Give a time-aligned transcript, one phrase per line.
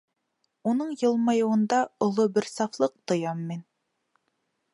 [0.71, 3.63] Уның йылмайыуында оло бер сафлыҡ тоям мин.